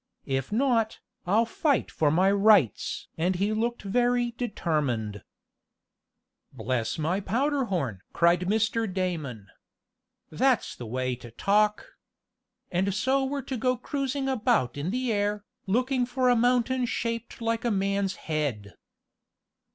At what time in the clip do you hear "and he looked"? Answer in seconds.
3.19-3.83